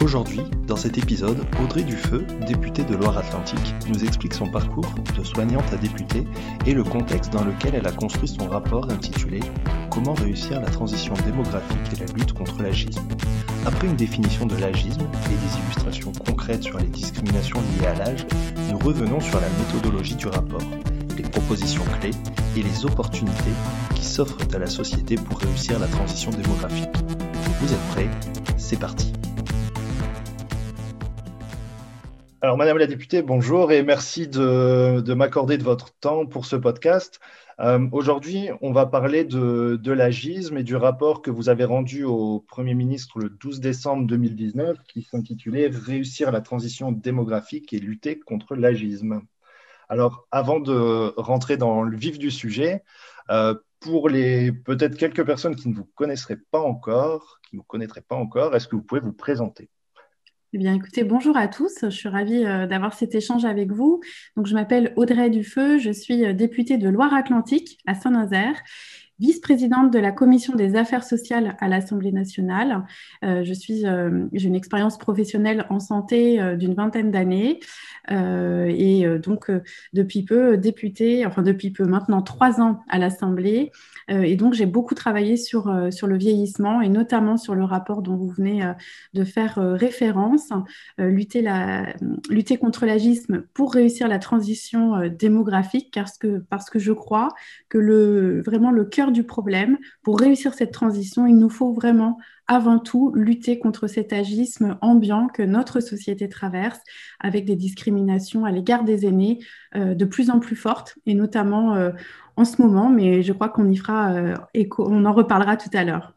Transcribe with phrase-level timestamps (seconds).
[0.00, 5.64] Aujourd'hui, dans cet épisode, Audrey Dufeu, députée de Loire-Atlantique, nous explique son parcours de soignante
[5.72, 6.24] à députée
[6.66, 9.40] et le contexte dans lequel elle a construit son rapport intitulé
[9.90, 13.02] Comment réussir la transition démographique et la lutte contre l'agisme.
[13.66, 18.24] Après une définition de l'agisme et des illustrations concrètes sur les discriminations liées à l'âge,
[18.70, 20.62] nous revenons sur la méthodologie du rapport,
[21.16, 22.14] les propositions clés
[22.56, 23.52] et les opportunités
[23.96, 26.94] qui s'offrent à la société pour réussir la transition démographique.
[27.60, 28.10] Vous êtes prêts?
[28.56, 29.12] C'est parti
[32.40, 37.18] Alors, Madame la députée, bonjour et merci de, m'accorder de votre temps pour ce podcast.
[37.58, 42.38] Euh, aujourd'hui, on va parler de, l'agisme et du rapport que vous avez rendu au
[42.38, 48.54] Premier ministre le 12 décembre 2019 qui s'intitulait Réussir la transition démographique et lutter contre
[48.54, 49.22] l'agisme.
[49.88, 52.84] Alors, avant de rentrer dans le vif du sujet,
[53.30, 57.66] euh, pour les peut-être quelques personnes qui ne vous connaisseraient pas encore, qui ne vous
[57.66, 59.70] connaîtraient pas encore, est-ce que vous pouvez vous présenter?
[60.54, 61.74] Eh bien, écoutez, bonjour à tous.
[61.82, 64.00] Je suis ravie euh, d'avoir cet échange avec vous.
[64.34, 65.78] Donc, je m'appelle Audrey Dufeu.
[65.78, 68.58] Je suis euh, députée de Loire-Atlantique à Saint-Nazaire
[69.18, 72.84] vice-présidente de la commission des affaires sociales à l'Assemblée nationale.
[73.24, 73.84] Euh, je suis,
[74.32, 77.60] j'ai une expérience professionnelle en santé d'une vingtaine d'années.
[78.10, 79.50] Et donc
[79.92, 83.70] depuis peu députée, enfin depuis peu maintenant trois ans à l'Assemblée.
[84.10, 87.64] Euh, et donc, j'ai beaucoup travaillé sur, euh, sur le vieillissement et notamment sur le
[87.64, 88.72] rapport dont vous venez euh,
[89.14, 90.50] de faire référence,
[90.98, 91.94] lutter, la,
[92.30, 97.28] lutter contre l'agisme pour réussir la transition démographique, parce que, parce que je crois
[97.68, 102.18] que le, vraiment le cœur du problème, pour réussir cette transition, il nous faut vraiment
[102.46, 106.80] avant tout lutter contre cet agisme ambiant que notre société traverse
[107.20, 109.40] avec des discriminations à l'égard des aînés
[109.74, 111.92] de plus en plus fortes et notamment
[112.38, 115.70] en ce moment, mais je crois qu'on y fera euh, écho, on en reparlera tout
[115.72, 116.14] à l'heure.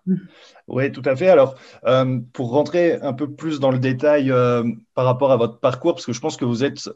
[0.68, 1.30] Oui, tout à fait.
[1.30, 4.63] Alors, euh, pour rentrer un peu plus dans le détail euh,
[4.94, 6.90] par rapport à votre parcours, parce que je pense que vous êtes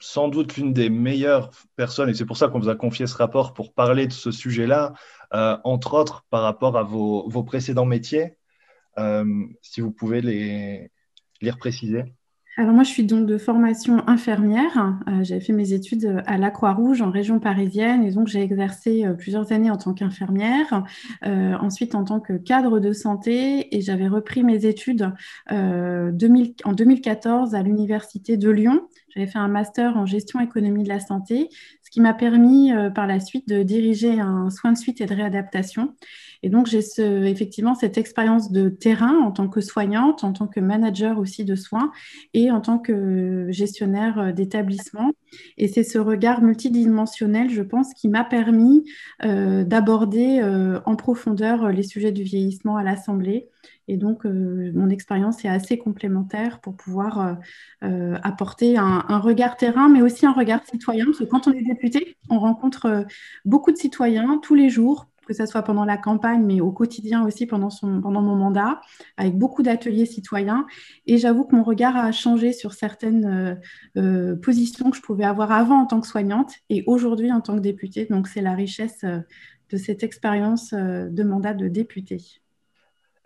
[0.00, 3.16] sans doute l'une des meilleures personnes, et c'est pour ça qu'on vous a confié ce
[3.16, 4.92] rapport pour parler de ce sujet-là,
[5.32, 8.36] entre autres par rapport à vos, précédents métiers.
[9.62, 10.90] si vous pouvez les,
[11.40, 12.04] les préciser.
[12.58, 14.98] Alors moi, je suis donc de formation infirmière.
[15.06, 19.06] Euh, j'avais fait mes études à la Croix-Rouge en région parisienne et donc j'ai exercé
[19.06, 20.82] euh, plusieurs années en tant qu'infirmière,
[21.24, 25.12] euh, ensuite en tant que cadre de santé et j'avais repris mes études
[25.48, 26.10] en
[26.72, 28.88] 2014 à l'Université de Lyon.
[29.14, 31.48] J'avais fait un master en gestion économie de la santé,
[31.88, 35.14] ce qui m'a permis par la suite de diriger un soin de suite et de
[35.14, 35.94] réadaptation.
[36.42, 36.80] Et donc, j'ai
[37.28, 41.56] effectivement cette expérience de terrain en tant que soignante, en tant que manager aussi de
[41.56, 41.90] soins
[42.34, 45.12] et en tant que gestionnaire euh, d'établissement.
[45.56, 48.84] Et c'est ce regard multidimensionnel, je pense, qui m'a permis
[49.24, 53.48] euh, d'aborder euh, en profondeur les sujets du vieillissement à l'Assemblée.
[53.88, 57.38] Et donc, mon expérience est assez complémentaire pour pouvoir
[57.80, 62.16] apporter un, regard terrain, mais aussi un regard citoyen, parce que quand on est député,
[62.28, 63.06] on rencontre
[63.44, 67.24] beaucoup de citoyens tous les jours que ce soit pendant la campagne, mais au quotidien
[67.24, 68.80] aussi pendant, mon mandat,
[69.18, 70.66] avec beaucoup d'ateliers citoyens.
[71.06, 73.54] Et j'avoue que mon regard a changé sur certaines euh,
[73.98, 77.54] euh, positions que je pouvais avoir avant en tant que soignante et aujourd'hui en tant
[77.56, 78.06] que députée.
[78.06, 79.18] Donc c'est la richesse euh,
[79.70, 82.22] de cette expérience de mandat de députée.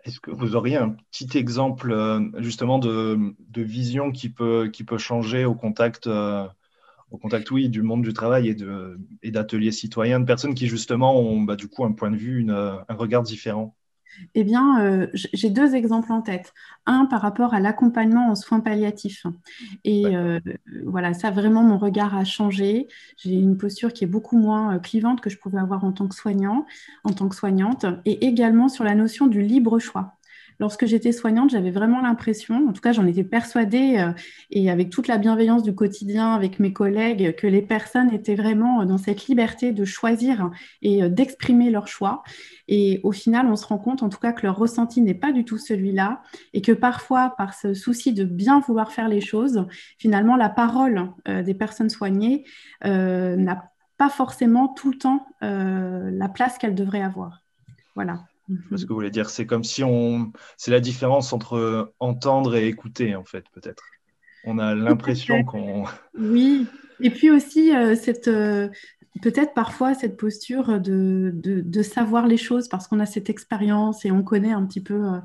[0.03, 1.95] Est-ce que vous auriez un petit exemple
[2.39, 6.07] justement de, vision qui peut, changer au contact
[7.11, 8.57] au contact, oui, du monde du travail et,
[9.21, 12.45] et d'ateliers citoyens, de personnes qui justement ont bah, du coup un point de vue,
[12.49, 13.75] un regard différent?
[14.35, 16.53] Eh bien, euh, j'ai deux exemples en tête.
[16.85, 19.25] Un par rapport à l'accompagnement en soins palliatifs.
[19.83, 20.39] Et euh,
[20.85, 22.87] voilà, ça vraiment, mon regard a changé.
[23.17, 26.07] J'ai une posture qui est beaucoup moins euh, clivante que je pouvais avoir en tant
[26.07, 26.65] que soignant,
[27.03, 30.17] en tant que soignante, et également sur la notion du libre choix
[30.63, 34.13] lorsque j'étais soignante, j'avais vraiment l'impression, en tout cas j'en étais persuadée, euh,
[34.49, 38.79] et avec toute la bienveillance du quotidien avec mes collègues, que les personnes étaient vraiment
[38.79, 40.51] euh, dans cette liberté de choisir
[40.81, 42.23] et euh, d'exprimer leur choix.
[42.69, 45.33] Et au final, on se rend compte en tout cas que leur ressenti n'est pas
[45.33, 46.21] du tout celui-là,
[46.53, 49.67] et que parfois, par ce souci de bien vouloir faire les choses,
[49.97, 52.45] finalement, la parole des personnes soignées
[52.85, 57.41] n'a pas forcément tout le temps la place qu'elle devrait avoir.
[57.95, 58.23] Voilà
[58.75, 59.29] ce que vous voulez dire.
[59.29, 60.31] C'est comme si on.
[60.57, 63.83] C'est la différence entre entendre et écouter, en fait, peut-être.
[64.45, 65.85] On a l'impression qu'on...
[66.17, 66.67] Oui,
[66.99, 68.29] et puis aussi cette,
[69.21, 74.11] peut-être parfois cette posture de, de, savoir les choses parce qu'on a cette expérience et
[74.11, 75.19] on connaît un petit peu euh,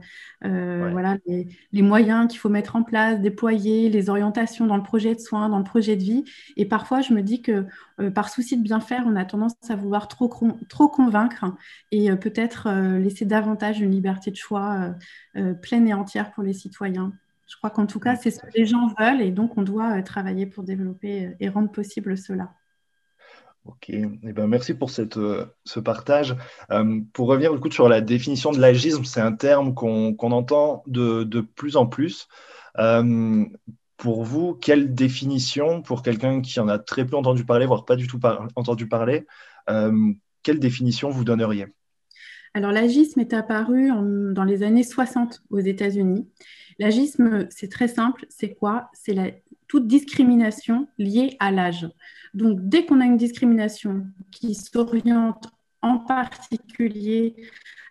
[0.45, 4.83] euh, voilà, les, les moyens qu'il faut mettre en place, déployer, les orientations dans le
[4.83, 6.25] projet de soins, dans le projet de vie.
[6.57, 7.67] Et parfois, je me dis que
[8.01, 10.31] euh, par souci de bien faire, on a tendance à vouloir trop,
[10.69, 11.45] trop convaincre
[11.91, 14.95] et peut-être laisser davantage une liberté de choix
[15.63, 17.13] pleine et entière pour les citoyens.
[17.47, 20.03] Je crois qu'en tout cas, c'est ce que les gens veulent et donc on doit
[20.03, 22.53] travailler pour développer et rendre possible cela.
[23.65, 26.37] Ok, eh ben, merci pour cette, euh, ce partage.
[26.71, 30.83] Euh, pour revenir du coup sur la définition de l'agisme, c'est un terme qu'on entend
[30.87, 32.29] de, de, plus en plus.
[32.79, 33.45] Euh,
[33.99, 37.97] pour vous, quelle définition, pour quelqu'un qui en a très peu entendu parler, voire pas
[37.97, 38.21] du tout
[38.55, 39.27] entendu parler,
[40.45, 41.67] quelle définition vous donneriez?
[42.55, 43.91] Alors l'agisme est apparu
[44.33, 46.29] dans les années 60 aux États-Unis.
[46.79, 48.89] L'agisme, c'est très simple, c'est quoi?
[48.93, 51.89] C'est toute discrimination liée à l'âge.
[52.35, 55.49] Donc, dès qu'on a une discrimination qui s'oriente
[55.83, 57.37] en particulier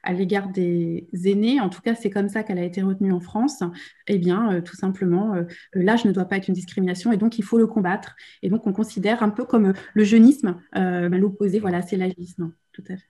[0.04, 3.20] à l'égard des aînés, en tout cas c'est comme ça qu'elle a été retenue en
[3.20, 3.62] France,
[4.08, 5.44] eh bien euh, tout simplement euh,
[5.74, 8.16] l'âge ne doit pas être une discrimination et donc il faut le combattre.
[8.42, 12.54] Et donc on considère un peu comme le jeunisme, euh, bah, l'opposé, voilà, c'est l'agisme,
[12.72, 13.10] tout à fait.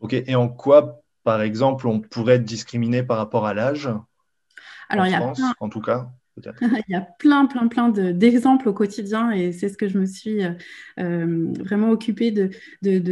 [0.00, 3.88] Ok, et en quoi, par exemple, on pourrait être discriminé par rapport à l'âge?
[4.88, 6.10] Alors, en il y France, en tout cas?
[6.88, 10.06] Il y a plein, plein, plein d'exemples au quotidien et c'est ce que je me
[10.06, 10.52] suis euh,
[10.98, 12.50] euh, vraiment occupée de,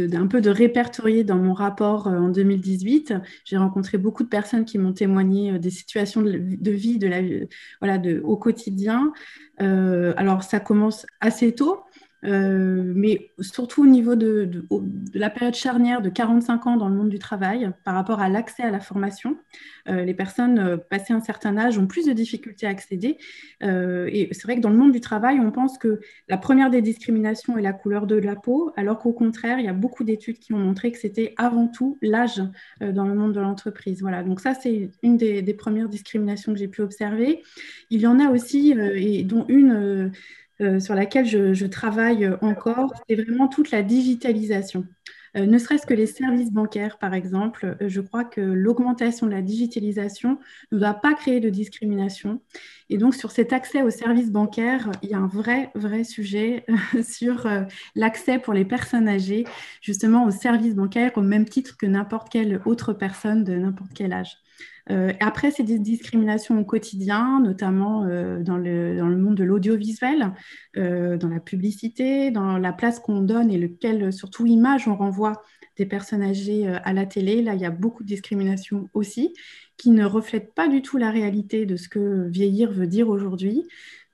[0.07, 3.13] d'un peu de répertorier dans mon rapport euh, en 2018.
[3.45, 7.21] J'ai rencontré beaucoup de personnes qui m'ont témoigné des situations de, vie de la,
[7.79, 9.13] voilà, au quotidien.
[9.59, 11.83] alors, ça commence assez tôt.
[12.23, 14.65] Euh, mais surtout au niveau de,
[15.13, 18.63] la période charnière de 45 ans dans le monde du travail par rapport à l'accès
[18.63, 19.37] à la formation.
[19.89, 23.17] Euh, les personnes euh, passées un certain âge ont plus de difficultés à accéder.
[23.61, 26.81] et c'est vrai que dans le monde du travail, on pense que la première des
[26.81, 30.39] discriminations est la couleur de la peau, alors qu'au contraire, il y a beaucoup d'études
[30.39, 32.41] qui ont montré que c'était avant tout l'âge
[32.81, 34.01] dans le monde de l'entreprise.
[34.01, 37.41] Voilà, donc ça, c'est une des, des, premières discriminations que j'ai pu observer.
[37.89, 40.11] Il y en a aussi, et dont une
[40.61, 44.85] euh, sur laquelle je, travaille encore, c'est vraiment toute la digitalisation.
[45.37, 49.31] Euh, ne serait-ce que les services bancaires, par exemple, euh, je crois que l'augmentation de
[49.31, 50.37] la digitalisation
[50.71, 52.41] ne doit pas créer de discrimination.
[52.89, 56.65] Et donc, sur cet accès aux services bancaires, il y a un vrai, vrai sujet
[57.03, 57.47] sur
[57.95, 59.45] l'accès pour les personnes âgées,
[59.81, 64.13] justement, aux services bancaires au même titre que n'importe quelle autre personne de n'importe quel
[64.13, 64.37] âge.
[64.89, 69.43] Euh, après, c'est des discriminations au quotidien, notamment euh, dans, le, dans, le, monde de
[69.43, 70.33] l'audiovisuel,
[70.77, 75.43] euh, dans la publicité, dans la place qu'on donne et lequel, surtout image, on renvoie
[75.77, 77.41] des personnes âgées à la télé.
[77.41, 79.33] Là, il y a beaucoup de discriminations aussi,
[79.77, 83.63] qui ne reflètent pas du tout la réalité de ce que vieillir veut dire aujourd'hui.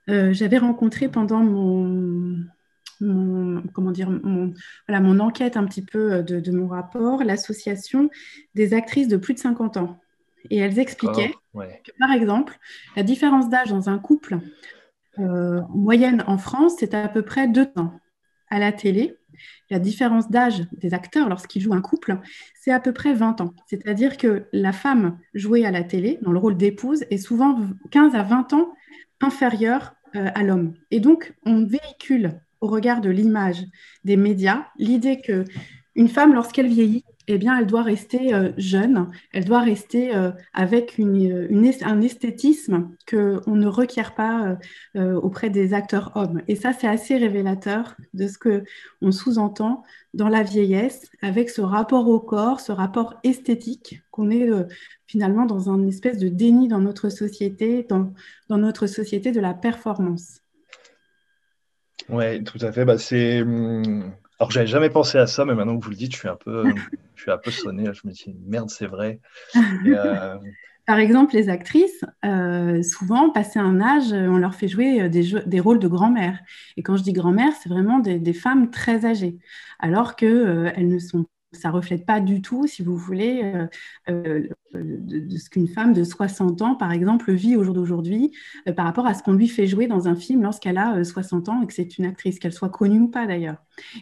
[0.06, 2.42] J'avais rencontré pendant mon,
[3.74, 4.08] comment dire,
[4.86, 8.08] voilà, mon enquête un petit peu de mon rapport, l'association
[8.54, 10.00] des actrices de plus de 50 ans
[10.50, 12.58] et elles expliquaient que, par exemple,
[12.96, 14.38] la différence d'âge dans un couple,
[15.18, 17.92] euh, en moyenne en France, c'est à peu près deux ans.
[18.50, 19.16] À la télé,
[19.70, 22.18] la différence d'âge des acteurs lorsqu'ils jouent un couple,
[22.54, 23.52] c'est à peu près 20 ans.
[23.66, 27.60] C'est-à-dire que la femme jouée à la télé, dans le rôle d'épouse, est souvent
[27.90, 28.72] 15 à 20 ans
[29.20, 30.74] inférieure euh, à l'homme.
[30.90, 33.64] Et donc, on véhicule au regard de l'image
[34.04, 35.44] des médias l'idée que
[35.94, 40.30] une femme, lorsqu'elle vieillit, eh bien, elle doit rester euh, jeune, elle doit rester euh,
[40.54, 44.56] avec une, un esthétisme qu'on ne requiert pas
[44.96, 46.40] euh, auprès des acteurs hommes.
[46.48, 49.82] Et ça, c'est assez révélateur de ce qu'on sous-entend
[50.14, 54.48] dans la vieillesse, avec ce rapport au corps, ce rapport esthétique, qu'on est
[55.06, 58.10] finalement dans un espèce de déni dans notre société, dans,
[58.48, 60.40] notre société de la performance.
[62.08, 62.86] Oui, tout à fait.
[62.86, 63.44] Bah, c'est.
[64.38, 66.36] Alors, j'avais jamais pensé à ça, mais maintenant que vous le dites, je suis un
[66.36, 66.64] peu,
[67.16, 67.84] je suis un peu sonné.
[67.92, 69.20] Je me dis, merde, c'est vrai.
[69.86, 70.38] Euh,
[70.86, 75.34] Par exemple, les actrices, euh, souvent, passé un âge, on leur fait jouer euh, des,
[75.44, 76.38] des rôles de grand-mère.
[76.78, 79.36] Et quand je dis grand-mère, c'est vraiment des, des, femmes très âgées,
[79.80, 83.66] alors qu'elles elles ne sont ça reflète pas du tout, si vous voulez, euh,
[84.10, 88.32] euh, de, ce qu'une femme de 60 ans, par exemple, vit au jour d'aujourd'hui
[88.68, 91.48] euh, par rapport à ce qu'on lui fait jouer dans un film lorsqu'elle a 60
[91.48, 93.56] ans et que c'est une actrice, qu'elle soit connue ou pas d'ailleurs.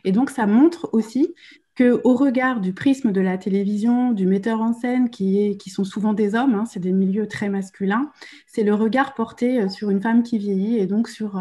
[0.04, 1.34] Et donc, ça montre aussi
[1.76, 5.84] qu'au regard du prisme de la télévision, du metteur en scène, qui, est, qui sont
[5.84, 8.10] souvent des hommes, hein, c'est des milieux très masculins,
[8.46, 11.40] c'est le regard porté sur une femme qui vieillit et donc sur,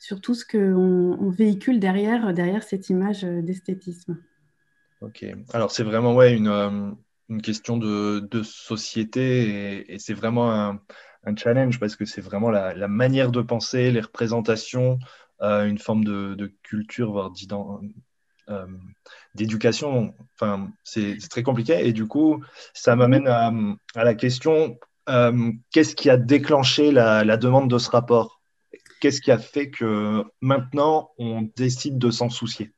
[0.00, 4.18] sur tout ce qu'on on véhicule derrière, derrière cette image d'esthétisme.
[5.00, 5.24] Ok.
[5.52, 6.90] Alors, c'est vraiment ouais, une, euh,
[7.28, 10.80] une question de, de société et, c'est vraiment un,
[11.24, 14.98] un challenge parce que c'est vraiment la, manière de penser, les représentations,
[15.42, 17.32] euh, une forme de, culture, voire
[18.48, 18.66] euh,
[19.34, 20.14] d'éducation.
[20.34, 21.86] Enfin, c'est très compliqué.
[21.86, 23.52] Et du coup, ça m'amène à,
[23.94, 24.78] la question
[25.72, 28.40] qu'est-ce qui a déclenché la, demande de ce rapport?
[29.00, 32.72] Qu'est-ce qui a fait que maintenant on décide de s'en soucier?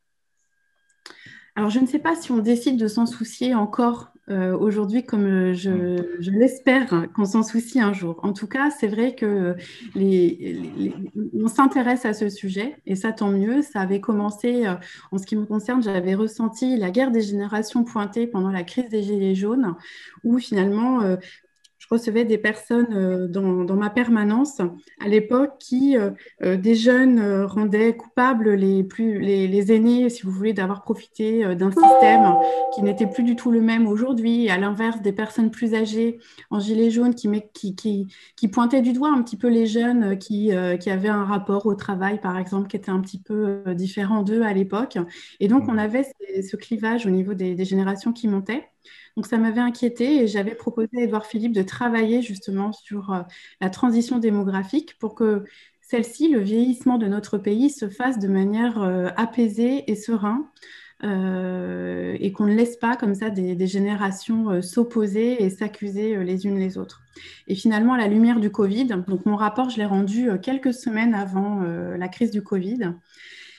[1.59, 5.27] Alors, je ne sais pas si on décide de s'en soucier encore euh, aujourd'hui comme
[5.27, 8.21] euh, je, l'espère qu'on s'en soucie un jour.
[8.23, 9.57] En tout cas, c'est vrai que
[9.97, 13.63] on s'intéresse à ce sujet et ça tant mieux.
[13.63, 14.75] Ça avait commencé, euh,
[15.11, 18.89] en ce qui me concerne, j'avais ressenti la guerre des générations pointée pendant la crise
[18.89, 19.75] des Gilets jaunes
[20.23, 21.01] où finalement
[21.91, 24.61] recevais des personnes euh, dans, ma permanence
[25.01, 26.11] à l'époque qui, euh,
[26.43, 31.71] euh, des jeunes, rendaient coupables les, plus, les, aînés, si vous voulez, d'avoir profité d'un
[31.71, 32.35] système
[32.75, 36.19] qui n'était plus du tout le même aujourd'hui, à l'inverse des personnes plus âgées
[36.51, 37.75] en gilet jaune qui, qui,
[38.37, 41.75] qui, pointaient du doigt un petit peu les jeunes qui, qui avaient un rapport au
[41.75, 44.99] travail, par exemple, qui était un petit peu différent d'eux à l'époque.
[45.41, 45.79] Et donc, on mmh.
[45.79, 46.07] avait
[46.43, 48.69] ce, clivage au niveau des, des générations qui montaient.
[49.19, 53.23] Donc ça m'avait inquiété et j'avais proposé à Edouard Philippe de travailler justement sur euh,
[53.61, 55.43] la transition démographique pour que
[55.81, 60.49] celle-ci, le vieillissement de notre pays, se fasse de manière euh, apaisée et serein.
[61.03, 66.59] Euh, et qu'on ne laisse pas comme ça des, générations s'opposer et s'accuser les unes
[66.59, 67.03] les autres.
[67.49, 71.15] Et finalement, à la lumière du Covid, donc mon rapport, je l'ai rendu quelques semaines
[71.15, 72.95] avant la crise du Covid.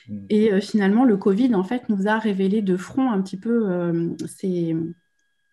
[0.08, 0.16] Mmh.
[0.28, 4.76] Et finalement, le Covid, en fait, nous a révélé de front un petit peu ces,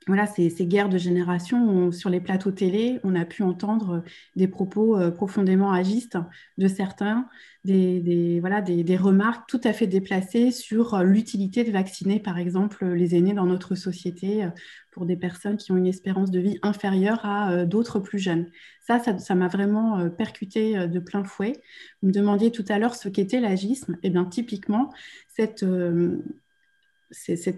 [0.07, 4.03] voilà, ces, guerres de génération, sur les plateaux télé, on a pu entendre
[4.35, 6.17] des propos euh, profondément agistes
[6.57, 7.27] de certains,
[7.65, 12.85] des, voilà, des, remarques tout à fait déplacées sur euh, l'utilité de vacciner, par exemple,
[12.85, 14.49] les aînés dans notre société euh,
[14.91, 18.49] pour des personnes qui ont une espérance de vie inférieure à d'autres plus jeunes.
[18.81, 21.61] Ça, ça m'a vraiment percuté de plein fouet.
[22.01, 23.97] Vous me demandiez tout à l'heure ce qu'était l'agisme.
[24.01, 24.91] Eh bien, typiquement,
[25.27, 25.63] cette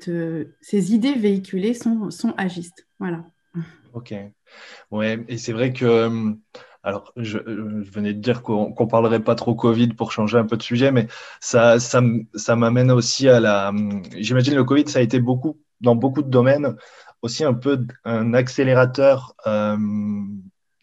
[0.08, 2.88] euh, ces idées véhiculées sont, sont agistes.
[3.00, 3.25] Voilà.
[3.94, 4.13] Ok.
[4.91, 5.86] Ouais, et c'est vrai que.
[5.86, 6.34] Euh,
[6.82, 10.56] alors, je, venais de dire qu'on ne parlerait pas trop Covid pour changer un peu
[10.56, 11.08] de sujet, mais
[11.41, 12.01] ça, ça,
[12.36, 13.74] ça m'amène aussi à la.
[14.15, 16.77] J'imagine le Covid, ça a été beaucoup, dans beaucoup de domaines,
[17.22, 19.77] aussi un peu un accélérateur euh,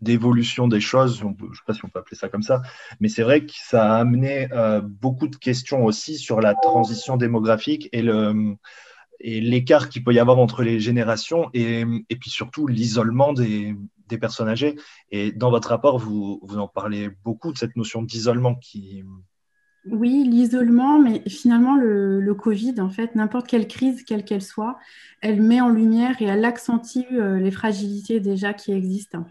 [0.01, 2.63] d'évolution des choses, je ne sais pas si on peut appeler ça comme ça,
[3.01, 7.17] mais c'est vrai que ça a amené euh, beaucoup de questions aussi sur la transition
[7.17, 8.57] démographique et le
[9.21, 13.75] et l'écart qu'il peut y avoir entre les générations et, et puis surtout l'isolement des,
[14.09, 14.77] des, personnes âgées.
[15.11, 19.05] Et dans votre rapport, vous, vous en parlez beaucoup de cette notion d'isolement qui...
[19.89, 24.79] Oui, l'isolement, mais finalement, le, le, Covid, en fait, n'importe quelle crise, quelle qu'elle soit,
[25.21, 29.25] elle met en lumière et elle accentue euh, les fragilités déjà qui existent.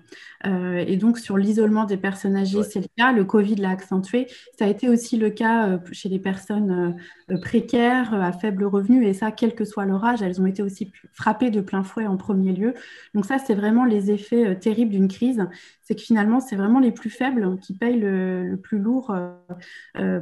[0.46, 3.12] Euh, et donc, sur l'isolement des personnes âgées, c'est le cas.
[3.12, 4.28] Le Covid l'a accentué.
[4.58, 6.96] Ça a été aussi le cas euh, chez les personnes
[7.42, 9.06] précaires, à faible revenu.
[9.06, 12.08] Et ça, quel que soit leur âge, elles ont été aussi frappées de plein fouet
[12.08, 12.74] en premier lieu.
[13.14, 15.46] Donc, ça, c'est vraiment les effets terribles d'une crise.
[15.86, 19.16] C'est que finalement, c'est vraiment les plus faibles qui payent le, plus lourd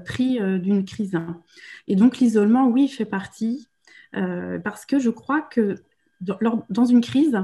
[0.05, 1.17] prix d'une crise.
[1.88, 3.70] Et donc, l'isolement, oui, fait partie.
[4.15, 5.75] Euh, parce que je crois que
[6.22, 7.38] dans, une crise,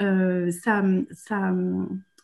[0.00, 1.52] euh, ça, ça,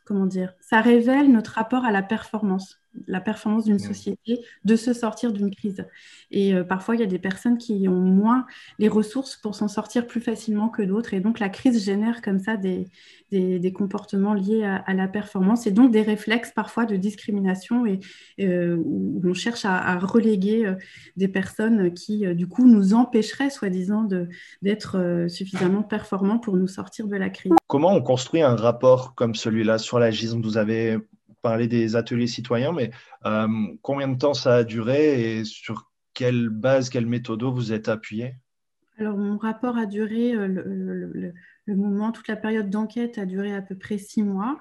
[0.04, 4.92] comment dire, ça révèle notre rapport à la performance la performance d'une société de se
[4.92, 5.84] sortir d'une crise.
[6.30, 8.46] Et euh, parfois, il y a des personnes qui ont moins
[8.78, 11.14] les ressources pour s'en sortir plus facilement que d'autres.
[11.14, 12.86] Et donc, la crise génère comme ça des,
[13.30, 18.00] des, comportements liés à, la performance et donc des réflexes parfois de discrimination et
[18.40, 20.74] euh, où on cherche à, reléguer euh,
[21.16, 24.08] des personnes qui, du coup, nous empêcheraient, soi-disant,
[24.62, 27.52] d'être suffisamment performants pour nous sortir de la crise.
[27.66, 30.42] Comment on construit un rapport comme celui-là sur l'agisme?
[30.42, 30.98] Vous avez
[31.42, 32.90] parler des ateliers citoyens, mais
[33.26, 33.48] euh,
[33.82, 38.34] combien de temps ça a duré et sur quelle base, quelle méthode vous êtes appuyé?
[38.98, 43.62] Alors, mon rapport a duré, euh, le, moment, toute la période d'enquête a duré à
[43.62, 44.60] peu près six mois.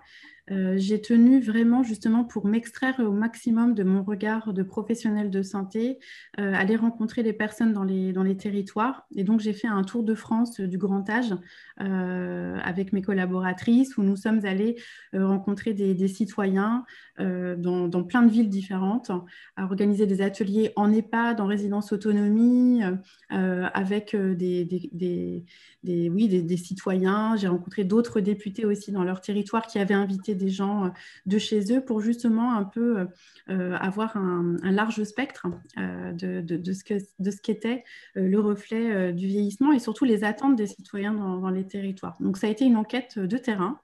[0.52, 5.42] Euh, j'ai tenu vraiment justement pour m'extraire au maximum de mon regard de professionnel de
[5.44, 6.00] santé,
[6.40, 9.08] euh, aller rencontrer les personnes dans les, territoires.
[9.16, 11.34] Et donc j'ai fait un tour de France du grand âge
[11.82, 14.78] euh, avec mes collaboratrices où nous sommes allés
[15.14, 16.86] rencontrer des, citoyens
[17.18, 19.12] dans, plein de villes différentes,
[19.56, 22.82] à organiser des ateliers en EHPAD, en résidence autonomie,
[23.30, 25.44] avec des,
[25.84, 27.36] des, oui, des, citoyens.
[27.38, 30.90] J'ai rencontré d'autres députés aussi dans leur territoire qui avaient invité des gens euh,
[31.26, 33.08] de chez eux pour justement un peu
[33.50, 37.84] euh, avoir un, large spectre euh, de, ce que, de ce qu'était
[38.16, 42.18] le reflet du vieillissement et surtout les attentes des citoyens dans, les territoires.
[42.20, 43.80] Donc ça a été une enquête de terrain.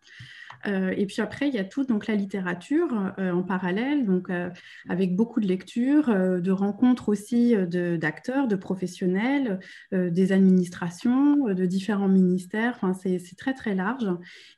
[0.68, 4.30] Euh, et puis après, il y a tout donc la littérature euh, en parallèle, donc
[4.30, 4.50] euh,
[4.90, 9.60] avec beaucoup de lectures, de rencontres aussi d'acteurs, de, professionnels,
[9.92, 12.78] des administrations, de différents ministères.
[12.82, 14.08] Enfin, c'est très très large.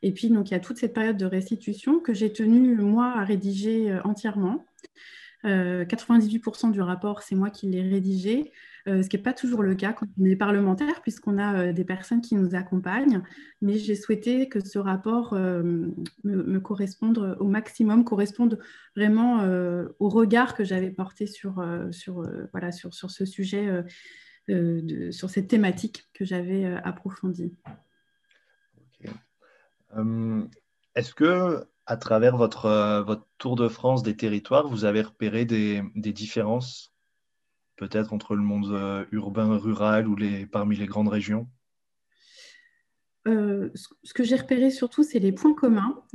[0.01, 3.13] Et puis donc il y a toute cette période de restitution que j'ai tenu moi
[3.15, 4.65] à rédiger entièrement.
[5.47, 8.51] 98% du rapport, c'est moi qui l'ai rédigé.
[8.87, 11.73] Euh, ce qui n'est pas toujours le cas quand on est parlementaire, puisqu'on a euh,
[11.73, 13.21] des personnes qui nous accompagnent.
[13.61, 15.87] Mais j'ai souhaité que ce rapport euh,
[16.23, 18.59] me, corresponde au maximum, corresponde
[18.95, 19.43] vraiment
[19.99, 23.83] au regard que j'avais porté sur, sur, voilà, sur, sur ce sujet,
[25.11, 27.53] sur cette thématique que j'avais approfondie.
[30.95, 35.81] Est-ce que à travers votre, votre tour de France des territoires, vous avez repéré des,
[35.95, 36.93] des différences
[37.77, 41.47] peut-être entre le monde euh, urbain, rural ou les, parmi les grandes régions?
[43.27, 43.69] Euh,
[44.03, 46.03] ce que j'ai repéré surtout, c'est les points communs.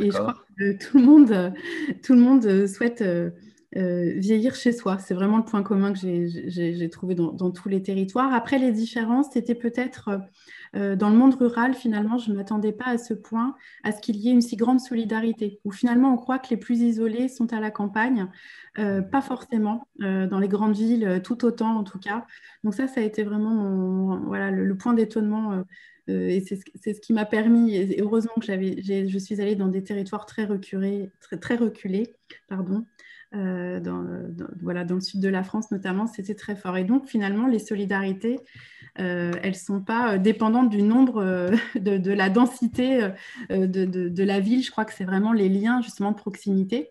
[0.00, 1.54] Et je crois que tout le monde,
[2.02, 3.30] tout le monde souhaite euh,
[3.72, 4.98] vieillir chez soi.
[4.98, 8.32] C'est vraiment le point commun que j'ai trouvé dans, dans, tous les territoires.
[8.34, 10.20] Après, les différences, c'était peut-être
[10.74, 14.00] euh, dans le monde rural, finalement, je ne m'attendais pas à ce point, à ce
[14.00, 17.28] qu'il y ait une si grande solidarité, où finalement on croit que les plus isolés
[17.28, 18.28] sont à la campagne,
[18.78, 22.26] euh, pas forcément, euh, dans les grandes villes, tout autant en tout cas.
[22.64, 25.64] Donc ça, ça a été vraiment voilà, le, point d'étonnement.
[26.08, 26.56] et c'est
[26.94, 31.10] ce, qui m'a permis, et heureusement que je suis allée dans des territoires très reculés,
[31.20, 32.14] très, très reculés
[32.48, 32.86] pardon,
[33.32, 34.04] dans,
[34.60, 36.76] voilà, dans le sud de la France notamment, c'était très fort.
[36.76, 38.38] Et donc finalement, les solidarités,
[38.98, 43.08] euh, elles ne sont pas euh, dépendantes du nombre, euh, de, la densité
[43.50, 44.62] de, la ville.
[44.62, 46.90] Je crois que c'est vraiment les liens justement de proximité.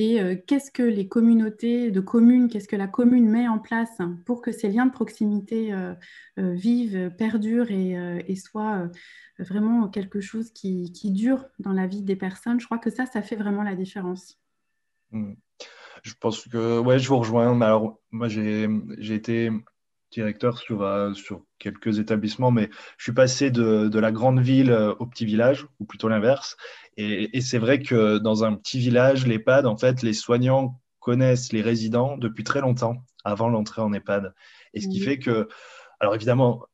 [0.00, 4.42] Et qu'est-ce que les communautés de communes, qu'est-ce que la commune met en place pour
[4.42, 5.74] que ces liens de proximité
[6.36, 8.88] vivent, perdurent et, soient
[9.40, 12.60] vraiment quelque chose qui, dure dans la vie des personnes?
[12.60, 14.38] Je crois que ça, ça fait vraiment la différence.
[15.10, 15.32] Mmh.
[16.08, 17.60] Je pense que, ouais, je vous rejoins.
[17.60, 18.66] alors, moi, j'ai
[19.10, 19.50] été
[20.10, 24.70] directeur sur, euh, sur quelques établissements, mais je suis passé de, de la grande ville
[24.70, 26.56] euh, au petit village, ou plutôt l'inverse.
[26.96, 31.52] Et, et c'est vrai que dans un petit village, l'EHPAD, en fait, les soignants connaissent
[31.52, 34.32] les résidents depuis très longtemps, avant l'entrée en EHPAD.
[34.72, 35.46] Et ce qui fait que,
[36.00, 36.64] alors évidemment,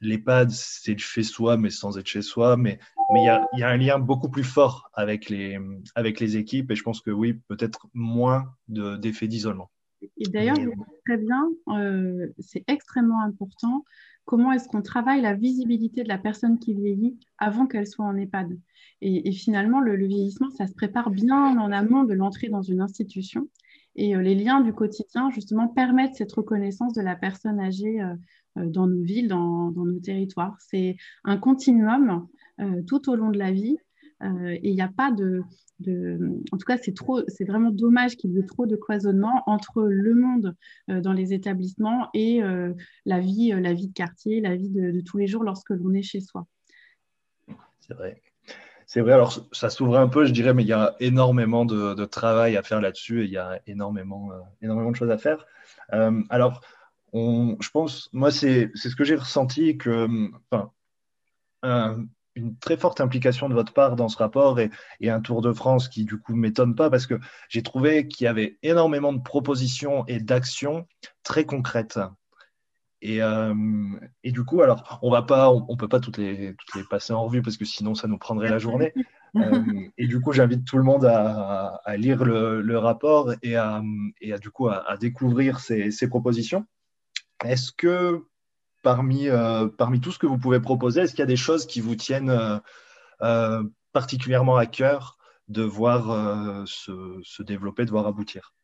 [0.00, 2.78] l'EHPAD, c'est chez soi, mais sans être chez soi, mais
[3.12, 5.58] mais il y a, y a, un lien beaucoup plus fort avec les,
[5.94, 9.70] avec les équipes, et je pense que oui, peut-être moins d'effet d'isolement.
[10.18, 10.56] Et d'ailleurs,
[11.04, 13.84] très bien, euh, c'est extrêmement important.
[14.24, 18.16] Comment est-ce qu'on travaille la visibilité de la personne qui vieillit avant qu'elle soit en
[18.16, 18.58] EHPAD
[19.02, 23.48] et, finalement, le, vieillissement, ça se prépare bien en amont de l'entrée dans une institution.
[23.96, 28.14] Et euh, les liens du quotidien, justement, permettent cette reconnaissance de la personne âgée euh,
[28.66, 30.56] dans nos villes, dans, nos territoires.
[30.60, 32.26] C'est un continuum
[32.86, 33.76] tout au long de la vie.
[34.22, 35.42] et il n'y a pas de,
[36.52, 40.56] en tout cas, c'est vraiment dommage qu'il y ait trop de cloisonnement entre le monde
[40.90, 42.72] euh, dans les établissements et euh,
[43.04, 45.92] la vie, euh, la vie de quartier, la vie de, tous les jours lorsque l'on
[45.92, 46.46] est chez soi.
[47.80, 48.20] C'est vrai.
[48.86, 52.04] C'est vrai, alors ça s'ouvre un peu, je dirais, mais il y a énormément de,
[52.04, 54.30] travail à faire là-dessus et il y a énormément,
[54.62, 55.44] énormément de choses à faire.
[56.30, 56.60] alors,
[57.12, 60.08] on, je pense, moi, c'est ce que j'ai ressenti que,
[60.50, 60.72] enfin,
[62.36, 64.70] une très forte implication de votre part dans ce rapport et,
[65.02, 67.18] un Tour de France qui, du coup, ne m'étonne pas parce que
[67.48, 70.86] j'ai trouvé qu'il y avait énormément de propositions et d'actions
[71.22, 71.98] très concrètes.
[73.02, 73.54] Et, euh,
[74.24, 77.12] et, du coup, alors, on va pas, on, peut pas toutes les, toutes les passer
[77.12, 78.92] en revue parce que sinon, ça nous prendrait la journée.
[79.34, 79.62] Euh,
[79.98, 83.82] et du coup, j'invite tout le monde à, à lire le, le, rapport et à,
[84.22, 86.64] et à du coup, à, à découvrir ces, ces propositions.
[87.44, 88.24] Est-ce que
[88.82, 91.66] parmi, euh, parmi tout ce que vous pouvez proposer, est-ce qu'il y a des choses
[91.66, 92.62] qui vous tiennent
[93.92, 98.54] particulièrement à cœur de voir se, développer, de voir aboutir?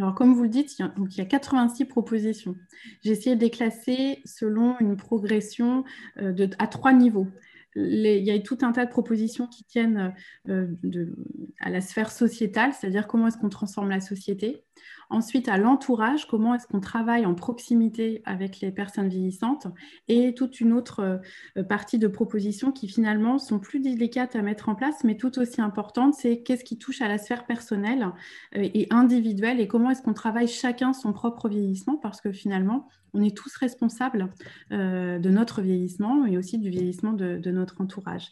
[0.00, 2.56] Alors, comme vous le dites, il y a, donc, il y a 86 propositions.
[3.02, 5.84] J'ai essayé de les classer selon une progression
[6.20, 7.28] de, à trois niveaux.
[7.76, 10.14] il y a tout un tas de propositions qui tiennent
[10.46, 11.14] de,
[11.60, 14.64] à la sphère sociétale, c'est-à-dire comment est-ce qu'on transforme la société.
[15.10, 19.66] Ensuite, à l'entourage, comment est-ce qu'on travaille en proximité avec les personnes vieillissantes
[20.06, 21.20] et toute une autre
[21.56, 25.38] euh, partie de propositions qui finalement sont plus délicates à mettre en place, mais tout
[25.40, 28.12] aussi importantes, c'est qu'est-ce qui touche à la sphère personnelle
[28.56, 32.88] euh, et individuelle et comment est-ce qu'on travaille chacun son propre vieillissement parce que finalement,
[33.12, 34.32] on est tous responsables
[34.72, 38.28] euh, de notre vieillissement et aussi du vieillissement de, notre entourage.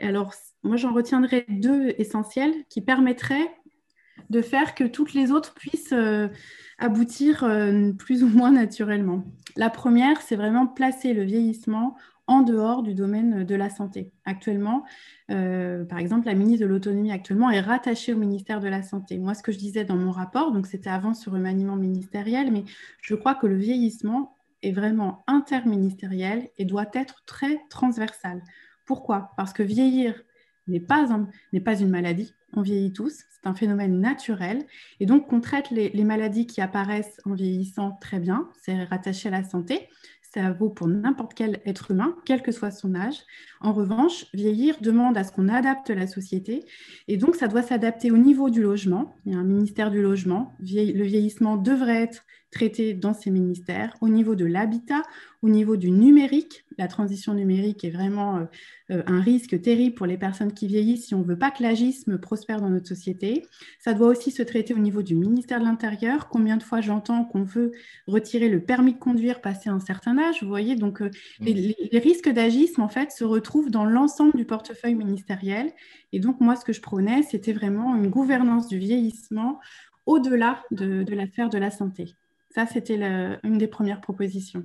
[0.00, 0.32] Alors,
[0.62, 3.50] moi, j'en retiendrai deux essentiels qui permettraient
[4.30, 6.28] de faire que toutes les autres puissent euh,
[6.78, 9.24] aboutir euh, plus ou moins naturellement.
[9.56, 11.96] La première, c'est vraiment placer le vieillissement
[12.26, 14.10] en dehors du domaine de la santé.
[14.24, 14.84] Actuellement,
[15.30, 19.18] euh, par exemple, la ministre de l'Autonomie actuellement est rattachée au ministère de la Santé.
[19.18, 22.64] Moi, ce que je disais dans mon rapport, donc c'était avant ce remaniement ministériel, mais
[23.02, 28.42] je crois que le vieillissement est vraiment interministériel et doit être très transversal.
[28.86, 29.32] Pourquoi?
[29.36, 30.14] Parce que vieillir
[30.66, 31.06] n'est pas,
[31.64, 34.64] pas une maladie, on vieillit tous, c'est un phénomène naturel.
[35.00, 39.28] Et donc, on traite les, les, maladies qui apparaissent en vieillissant très bien, c'est rattaché
[39.28, 39.88] à la santé
[40.34, 43.18] ça vaut pour n'importe quel être humain, quel que soit son âge.
[43.60, 46.64] En revanche, vieillir demande à ce qu'on adapte la société
[47.06, 49.14] et donc ça doit s'adapter au niveau du logement.
[49.24, 50.56] Il y a un ministère du logement.
[50.60, 55.02] Le vieillissement devrait être traité dans ces ministères, au niveau de l'habitat,
[55.42, 56.64] au niveau du numérique.
[56.78, 58.44] La transition numérique est vraiment euh,
[58.90, 61.62] euh, un risque terrible pour les personnes qui vieillissent si on ne veut pas que
[61.62, 63.46] l'agisme prospère dans notre société.
[63.78, 66.28] Ça doit aussi se traiter au niveau du ministère de l'Intérieur.
[66.28, 67.72] Combien de fois j'entends qu'on veut
[68.06, 71.44] retirer le permis de conduire passé un certain âge Vous voyez, donc euh, mmh.
[71.44, 75.72] les, les, risques d'agisme, en fait, se retrouvent dans l'ensemble du portefeuille ministériel.
[76.12, 79.60] Et donc, moi, ce que je prônais, c'était vraiment une gouvernance du vieillissement
[80.06, 82.14] au-delà de, de l'affaire de la santé.
[82.54, 83.00] Ça, c'était
[83.42, 84.62] une des premières propositions.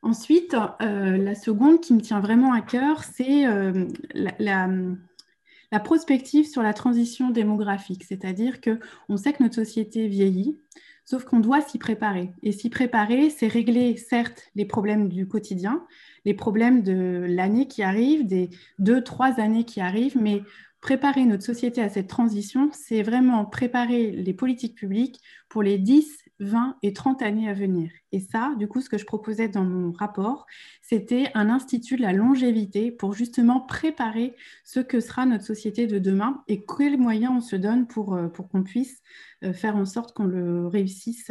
[0.00, 6.62] Ensuite, euh, la seconde qui me tient vraiment à cœur, c'est euh, la, prospective sur
[6.62, 8.04] la transition démographique.
[8.04, 10.58] C'est-à-dire qu'on sait que notre société vieillit,
[11.04, 12.32] sauf qu'on doit s'y préparer.
[12.42, 15.84] Et s'y préparer, c'est régler, certes, les problèmes du quotidien,
[16.24, 18.48] les problèmes de l'année qui arrive, des
[18.78, 20.42] deux, trois années qui arrivent, mais
[20.80, 26.21] préparer notre société à cette transition, c'est vraiment préparer les politiques publiques pour les 10,
[26.42, 27.90] 20 et 30 années à venir.
[28.10, 30.46] Et ça, du coup, ce que je proposais dans mon rapport,
[30.82, 35.98] c'était un institut de la longévité pour justement préparer ce que sera notre société de
[35.98, 39.02] demain et quels moyens on se donne pour, euh, pour qu'on puisse
[39.44, 41.30] euh, faire en sorte qu'on le réussisse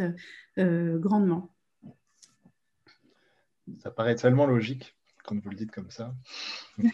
[0.58, 1.54] euh, grandement.
[3.80, 6.16] Ça paraît tellement logique quand vous le dites comme ça.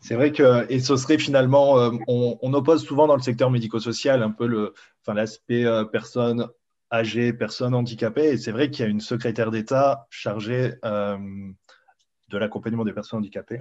[0.00, 4.30] C'est vrai que, et ce serait finalement, on, oppose souvent dans le secteur médico-social un
[4.30, 6.46] peu le, enfin, l'aspect personne
[6.92, 8.30] âgées, personnes handicapées.
[8.30, 11.18] Et c'est vrai qu'il y a une secrétaire d'État chargée euh,
[12.28, 13.60] de l'accompagnement des personnes handicapées.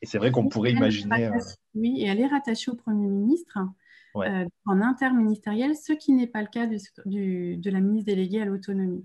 [0.00, 1.26] Et c'est vrai qu'on pourrait imaginer.
[1.26, 1.38] Euh,
[1.74, 3.58] oui, et elle est rattachée au Premier ministre
[4.16, 9.04] euh, en interministériel, ce qui n'est pas le cas de la ministre déléguée à l'autonomie.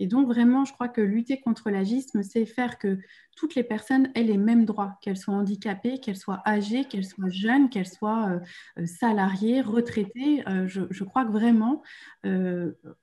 [0.00, 2.98] Et donc, vraiment, je crois que lutter contre l'agisme, c'est faire que
[3.36, 7.28] toutes les personnes aient les mêmes droits, qu'elles soient handicapées, qu'elles soient âgées, qu'elles soient
[7.28, 8.38] jeunes, qu'elles soient euh,
[8.78, 10.48] euh, salariées, retraitées.
[10.48, 11.82] Euh, je, crois que vraiment,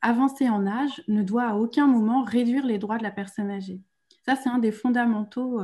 [0.01, 3.81] avancer en âge ne doit à aucun moment réduire les droits de la personne âgée.
[4.25, 5.61] Ça, c'est un des fondamentaux.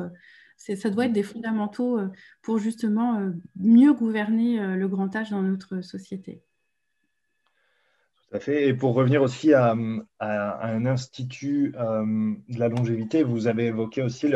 [0.57, 1.99] ça doit être des fondamentaux
[2.41, 6.43] pour justement mieux gouverner le grand âge dans notre société.
[8.39, 8.67] Fait.
[8.67, 9.75] Et pour revenir aussi à,
[10.19, 14.27] un institut euh, de la longévité, vous avez évoqué aussi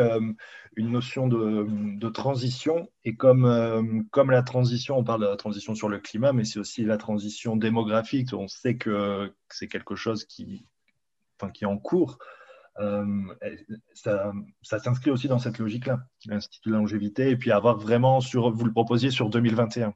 [0.76, 2.88] une notion de, transition.
[3.04, 6.44] Et comme, euh, comme la transition, on parle de la transition sur le climat, mais
[6.44, 8.32] c'est aussi la transition démographique.
[8.32, 10.66] On sait que c'est quelque chose qui,
[11.38, 12.18] enfin, qui est en cours.
[12.78, 13.06] Euh,
[13.94, 14.32] ça,
[14.62, 18.50] ça s'inscrit aussi dans cette logique-là, l'Institut de la longévité, et puis avoir vraiment sur,
[18.50, 19.94] vous le proposiez sur 2021.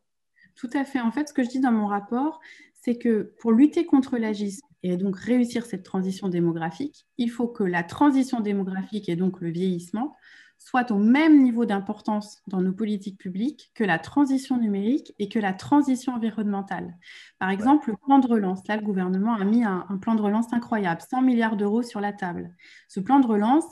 [0.56, 1.00] Tout à fait.
[1.00, 2.40] En fait, ce que je dis dans mon rapport,
[2.80, 7.64] c'est que pour lutter contre l'agisme et donc réussir cette transition démographique, il faut que
[7.64, 10.16] la transition démographique et donc le vieillissement
[10.60, 15.38] soient au même niveau d'importance dans nos politiques publiques que la transition numérique et que
[15.38, 16.96] la transition environnementale.
[17.38, 18.66] Par exemple, le plan de relance.
[18.68, 22.12] Là, le gouvernement a mis un, plan de relance incroyable, 100 milliards d'euros sur la
[22.12, 22.54] table.
[22.88, 23.64] Ce plan de relance,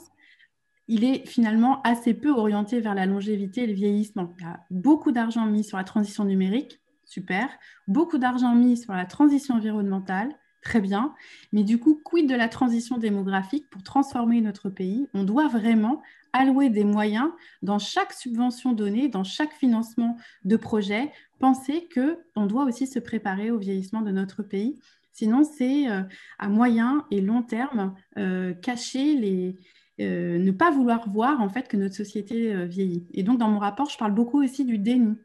[0.87, 4.33] il est finalement assez peu orienté vers la longévité et le vieillissement.
[4.39, 7.49] Il y a beaucoup d'argent mis sur la transition numérique, super.
[7.87, 11.13] Beaucoup d'argent mis sur la transition environnementale, très bien.
[11.51, 15.07] Mais du coup, quid de la transition démographique pour transformer notre pays?
[15.13, 16.01] On doit vraiment
[16.33, 22.65] allouer des moyens dans chaque subvention donnée, dans chaque financement de projet, penser qu'on doit
[22.65, 24.79] aussi se préparer au vieillissement de notre pays.
[25.11, 26.03] Sinon, c'est euh,
[26.37, 29.55] à moyen et long terme euh, cacher les,
[29.99, 33.07] euh, ne pas vouloir voir en fait que notre société vieillit.
[33.13, 35.17] Et donc dans mon rapport, je parle beaucoup aussi du déni.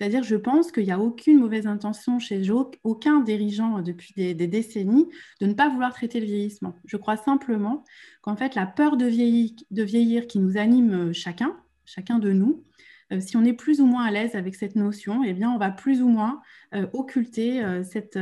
[0.00, 2.40] C'est-à-dire, je pense qu'il n'y a aucune mauvaise intention chez
[2.84, 5.10] aucun dirigeant depuis des, décennies
[5.42, 6.74] de ne pas vouloir traiter le vieillissement.
[6.86, 7.84] Je crois simplement
[8.22, 12.64] qu'en fait, la peur de vieillir, qui nous anime euh, chacun, chacun de nous,
[13.12, 15.58] euh, si on est plus ou moins à l'aise avec cette notion, eh bien, on
[15.58, 16.40] va plus ou moins
[16.74, 18.18] euh, occulter cette,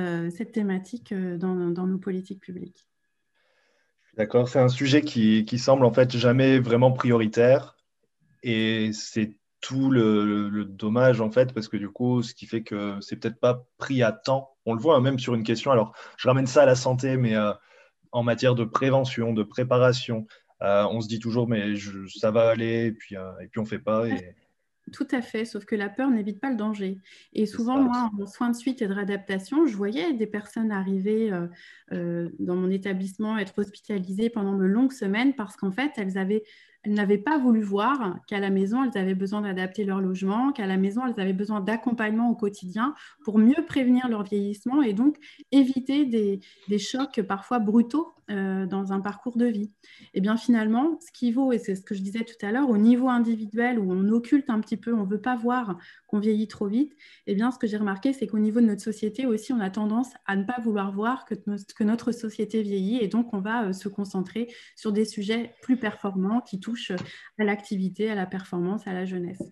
[0.53, 2.89] thématique dans, dans, nos politiques publiques.
[4.17, 7.77] D'accord, c'est un sujet qui, qui semble en fait jamais vraiment prioritaire
[8.43, 12.99] et c'est tout le, dommage en fait, parce que du coup, ce qui fait que
[13.01, 14.57] c'est peut-être pas pris à temps.
[14.67, 15.71] On le voit hein, même sur une question.
[15.71, 17.53] Alors, je ramène ça à la santé, mais euh,
[18.13, 20.27] en matière de prévention, de préparation,
[20.61, 21.75] on se dit toujours, mais
[22.17, 24.09] ça va aller, et puis, et puis on ne fait pas.
[24.09, 24.35] Et...
[24.93, 26.99] Tout à fait, sauf que la peur n'évite pas le danger.
[27.33, 31.31] Et souvent, moi, en soins de suite et de réadaptation, je voyais des personnes arriver
[31.91, 36.43] dans mon établissement, être hospitalisées pendant de longues semaines parce qu'en fait, elles avaient
[36.95, 40.77] n'avaient pas voulu voir qu'à la maison, elles avaient besoin d'adapter leur logement, qu'à la
[40.77, 45.17] maison, elles avaient besoin d'accompagnement au quotidien pour mieux prévenir leur vieillissement et donc
[45.53, 46.41] éviter des,
[46.79, 49.73] chocs parfois brutaux euh, dans un parcours de vie.
[50.15, 52.69] Et bien finalement, ce qui vaut, et c'est ce que je disais tout à l'heure,
[52.69, 56.19] au niveau individuel où on occulte un petit peu, on ne veut pas voir qu'on
[56.19, 56.93] vieillit trop vite,
[57.27, 59.71] et bien ce que j'ai remarqué, c'est qu'au niveau de notre société aussi, on a
[59.71, 63.65] tendance à ne pas vouloir voir que, que notre société vieillit et donc on va
[63.65, 66.78] euh, se concentrer sur des sujets plus performants qui touchent
[67.39, 69.43] à l'activité, à la performance, à la jeunesse.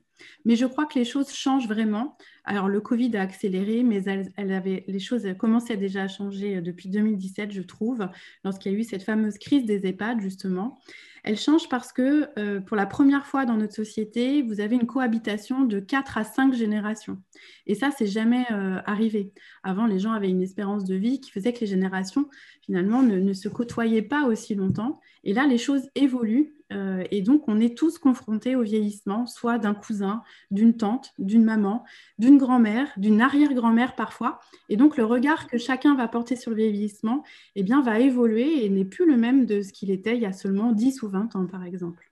[0.44, 2.16] Mais je crois que les choses changent vraiment.
[2.46, 4.02] Alors, le Covid a accéléré, mais
[4.36, 8.08] elle, avait, les choses commençaient déjà à changer depuis 2017, je trouve,
[8.44, 10.78] lorsqu'il y a eu cette fameuse crise des EHPAD, justement.
[11.26, 14.86] Elle change parce que euh, pour la première fois dans notre société, vous avez une
[14.86, 17.20] cohabitation de 4 à 5 générations.
[17.66, 19.32] Et ça, c'est jamais euh, arrivé.
[19.64, 22.28] Avant, les gens avaient une espérance de vie qui faisait que les générations,
[22.62, 25.00] finalement, ne se côtoyaient pas aussi longtemps.
[25.24, 29.58] Et là, les choses évoluent euh, et donc, on est tous confrontés au vieillissement, soit
[29.58, 31.84] d'un cousin, d'une tante, d'une maman,
[32.18, 34.40] d'une grand-mère, d'une arrière-grand-mère parfois.
[34.68, 38.64] Et donc, le regard que chacun va porter sur le vieillissement eh bien, va évoluer
[38.64, 41.08] et n'est plus le même de ce qu'il était il y a seulement 10 ou
[41.08, 42.10] 20 ans, par exemple.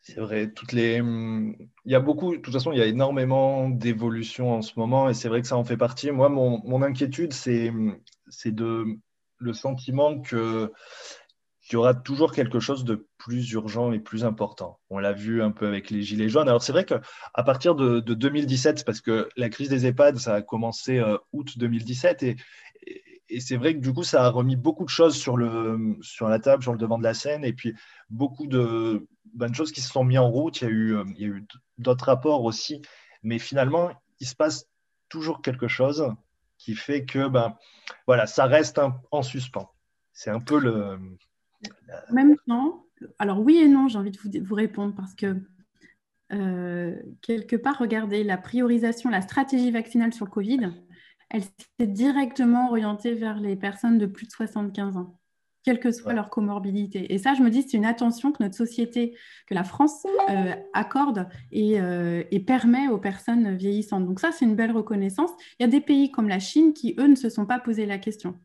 [0.00, 0.96] C'est vrai, toutes les...
[0.96, 5.08] il y a beaucoup, de toute façon, il y a énormément d'évolutions en ce moment
[5.08, 6.10] et c'est vrai que ça en fait partie.
[6.10, 7.70] Moi, mon, mon inquiétude, c'est
[8.44, 8.98] de
[9.38, 10.70] le sentiment que
[11.62, 14.78] qu'il y aura toujours quelque chose de plus urgent et plus important.
[14.90, 16.46] On l'a vu un peu avec les Gilets jaunes.
[16.46, 17.00] Alors c'est vrai qu'à
[17.42, 22.22] partir de, 2017, parce que la crise des EHPAD, ça a commencé euh, août 2017,
[22.22, 22.36] et,
[23.40, 26.38] c'est vrai que du coup, ça a remis beaucoup de choses sur, le, sur la
[26.38, 27.74] table, sur le devant de la scène, et puis
[28.10, 30.60] beaucoup de bonnes choses qui se sont mises en route.
[30.60, 31.40] Il y a eu, euh,
[31.78, 32.82] d'autres rapports aussi,
[33.22, 34.68] mais finalement, il se passe
[35.08, 36.12] toujours quelque chose
[36.58, 37.56] qui fait que ben,
[38.06, 38.78] voilà, ça reste
[39.10, 39.72] en suspens.
[40.12, 40.98] C'est un peu le,
[42.10, 42.83] même temps,
[43.18, 45.36] alors oui et non, j'ai envie de vous, répondre parce que
[46.32, 50.72] euh, quelque part, regardez, la priorisation, la stratégie vaccinale sur le Covid,
[51.30, 55.18] elle s'est directement orientée vers les personnes de plus de 75 ans,
[55.64, 57.12] quelle que soit leur comorbidité.
[57.12, 60.54] Et ça, je me dis, c'est une attention que notre société, que la France euh,
[60.72, 64.06] accorde euh, et, permet aux personnes vieillissantes.
[64.06, 65.30] Donc ça, c'est une belle reconnaissance.
[65.58, 67.86] Il y a des pays comme la Chine qui, eux, ne se sont pas posé
[67.86, 68.38] la question.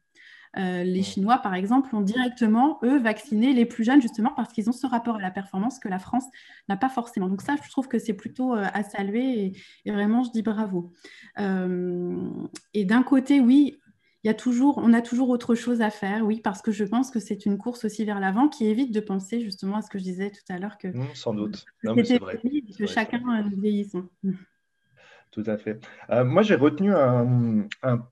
[0.57, 4.69] Euh, les Chinois, par exemple, ont directement, eux, vacciné les plus jeunes, justement parce qu'ils
[4.69, 6.25] ont ce rapport à la performance que la France
[6.67, 7.27] n'a pas forcément.
[7.27, 9.53] Donc ça, je trouve que c'est plutôt euh, à saluer
[9.85, 10.91] et, vraiment, je dis bravo.
[11.39, 12.29] Euh,
[12.73, 13.79] et d'un côté, oui,
[14.23, 16.83] il y a toujours, on a toujours autre chose à faire, oui, parce que je
[16.83, 19.89] pense que c'est une course aussi vers l'avant qui évite de penser justement à ce
[19.89, 22.41] que je disais tout à l'heure que mmh, sans doute, vrai.
[22.77, 23.21] que chacun
[23.55, 24.03] vieillissant.
[25.31, 25.79] Tout à fait.
[26.09, 27.67] Euh, moi, j'ai retenu un,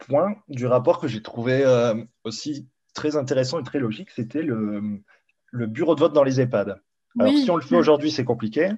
[0.07, 5.01] point du rapport que j'ai trouvé euh, aussi très intéressant et très logique, c'était le,
[5.51, 6.81] bureau de vote dans les EHPAD.
[7.19, 8.69] Alors, si on le fait aujourd'hui, c'est compliqué,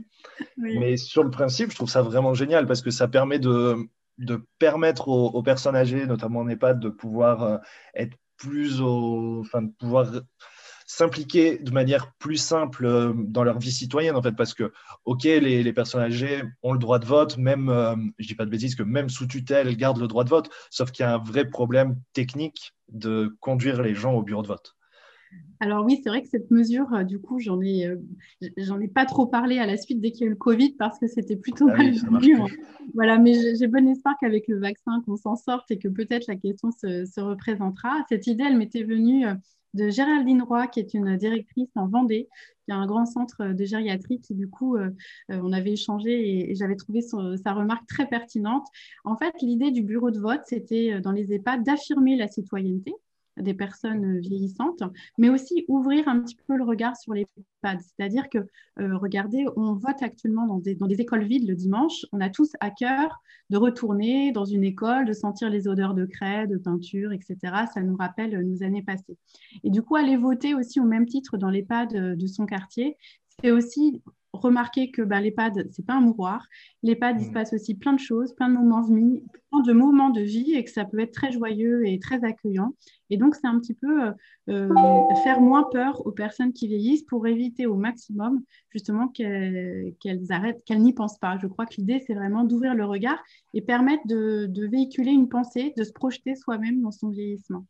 [0.55, 3.75] mais sur le principe, je trouve ça vraiment génial parce que ça permet de,
[4.59, 7.57] permettre aux, personnes âgées, notamment en EHPAD, de pouvoir euh,
[7.95, 10.09] être plus au, enfin, de pouvoir
[10.89, 14.73] s'impliquer de manière plus simple euh, dans leur vie citoyenne, en fait, parce que,
[15.05, 18.49] OK, les, personnes âgées ont le droit de vote, même, euh, je dis pas de
[18.49, 21.13] bêtises, que même sous tutelle, elles gardent le droit de vote, sauf qu'il y a
[21.13, 24.75] un vrai problème technique de conduire les gens au bureau de vote.
[25.59, 27.95] Alors oui, c'est vrai que cette mesure, euh, du coup, j'en ai,
[28.57, 30.71] j'en ai pas trop parlé à la suite dès qu'il y a eu le Covid
[30.71, 32.35] parce que c'était plutôt ah mal vu.
[32.35, 32.47] Hein.
[32.95, 36.35] Voilà, mais j'ai bon espoir qu'avec le vaccin, qu'on s'en sorte et que peut-être la
[36.35, 38.03] question se, se, représentera.
[38.09, 39.27] Cette idée, elle m'était venue
[39.73, 42.27] de Géraldine Roy, qui est une directrice en Vendée,
[42.65, 44.89] qui a un grand centre de gériatrie qui, du coup, euh,
[45.31, 48.67] euh, on avait échangé et, j'avais trouvé sa remarque très pertinente.
[49.03, 52.93] En fait, l'idée du bureau de vote, c'était euh, dans les EHPAD d'affirmer la citoyenneté,
[53.39, 54.83] des personnes vieillissantes,
[55.17, 57.25] mais aussi ouvrir un petit peu le regard sur les
[57.63, 57.79] EHPAD.
[57.81, 58.39] C'est-à-dire que,
[58.79, 62.05] euh, regardez, on vote actuellement dans des, dans des, écoles vides le dimanche.
[62.11, 66.05] On a tous à cœur de retourner dans une école, de sentir les odeurs de
[66.05, 67.37] craie, de peinture, etc.
[67.73, 69.17] Ça nous rappelle nos années passées.
[69.63, 72.97] Et du coup, aller voter aussi au même titre dans l'EHPAD de son quartier,
[73.43, 74.01] c'est aussi
[74.33, 76.47] remarquer que bah, l'EHPAD, ce n'est pas un mouroir.
[76.83, 77.33] L'EHPAD, il se mm.
[77.33, 80.71] passe aussi plein de choses, plein de moments, plein de moments de vie et que
[80.71, 82.75] ça peut être très joyeux et très accueillant.
[83.09, 84.11] Et donc, c'est un petit peu euh,
[84.49, 89.93] euh, faire moins peur aux personnes qui vieillissent pour éviter au maximum justement qu'elles
[90.29, 91.37] arrêtent, qu'elles n'y pensent pas.
[91.37, 93.21] Je crois que l'idée, c'est vraiment d'ouvrir le regard
[93.53, 97.65] et permettre de, de véhiculer une pensée, de se projeter soi-même dans son vieillissement.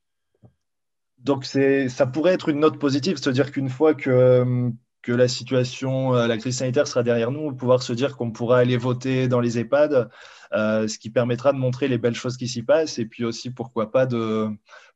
[1.19, 6.11] donc ça pourrait être une note positive, se dire qu'une fois que, que la situation,
[6.13, 9.57] la crise sanitaire sera derrière nous, pouvoir se dire qu'on pourra aller voter dans les
[9.59, 10.09] EHPAD,
[10.51, 13.91] ce qui permettra de montrer les belles choses qui s'y passent, et puis aussi, pourquoi
[13.91, 14.49] pas, de,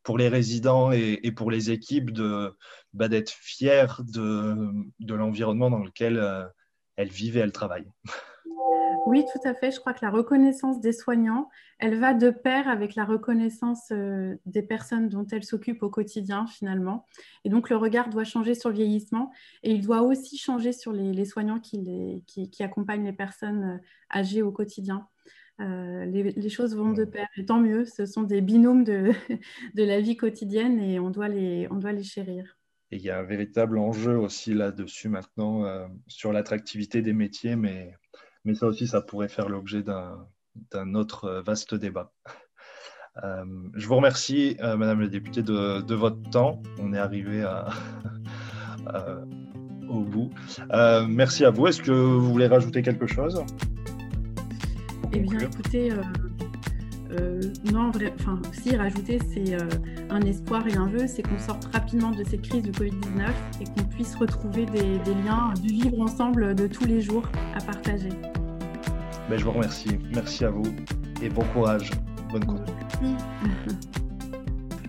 [0.04, 2.56] pour les résidents et, pour les équipes, de,
[2.94, 4.56] bah, d'être fiers de,
[5.00, 6.22] de l'environnement dans lequel
[6.96, 7.92] elles vivent et elles travaillent.
[9.06, 9.72] Oui, tout à fait.
[9.72, 14.36] Je crois que la reconnaissance des soignants, elle va de pair avec la reconnaissance euh,
[14.46, 17.06] des personnes dont elles s'occupent au quotidien, finalement.
[17.44, 19.32] Et donc, le regard doit changer sur le vieillissement
[19.64, 24.42] et il doit aussi changer sur les, soignants qui, qui, accompagnent les personnes euh, âgées
[24.42, 25.08] au quotidien.
[25.62, 27.86] Euh, les, choses vont de pair et tant mieux.
[27.86, 29.12] Ce sont des binômes de,
[29.76, 32.58] de la vie quotidienne et on doit les, on doit les chérir.
[32.92, 35.66] Et il y a un véritable enjeu aussi là-dessus maintenant
[36.08, 37.96] sur l'attractivité des métiers, mais
[38.46, 42.12] mais ça aussi, ça pourrait faire l'objet d'un autre euh, vaste débat.
[43.24, 46.62] Euh, je vous remercie, euh, Madame la députée, de, votre temps.
[46.80, 47.46] On est arrivé
[49.88, 50.32] au bout.
[51.08, 51.68] merci à vous.
[51.68, 53.44] Est-ce que vous voulez rajouter quelque chose?
[55.14, 55.92] Eh bien, écoutez,
[57.20, 59.68] euh, non, enfin, si rajouter, c'est euh,
[60.10, 63.30] un espoir et un vœu, c'est qu'on sorte rapidement de cette crise du Covid-19
[63.62, 67.24] et qu'on puisse retrouver des, liens, du vivre ensemble de tous les jours
[67.56, 68.10] à partager.
[69.30, 69.98] Ben, je vous remercie.
[70.14, 70.64] Merci à vous
[71.22, 71.92] et bon courage.
[72.32, 72.72] Bonne course.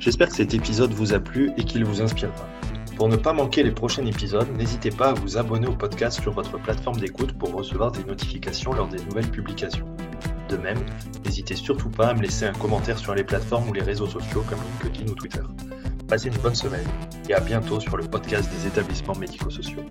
[0.01, 2.49] J'espère que cet épisode vous a plu et qu'il vous inspirera.
[2.97, 6.33] Pour ne pas manquer les prochains épisodes, n'hésitez pas à vous abonner au podcast sur
[6.33, 9.87] votre plateforme d'écoute pour recevoir des notifications lors des nouvelles publications.
[10.55, 10.79] De même,
[11.25, 14.45] n'hésitez surtout pas à me laisser un commentaire sur les plateformes ou les réseaux sociaux
[14.49, 15.43] comme LinkedIn ou Twitter.
[16.07, 16.87] Passez une bonne semaine
[17.29, 19.85] et à bientôt sur le podcast des établissements médico-sociaux.